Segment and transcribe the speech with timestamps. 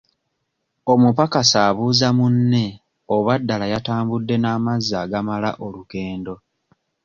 [0.93, 2.65] Omupakasi abuuza munne
[3.15, 6.33] oba ddala yatambudde n'amazzi agamala olugendo.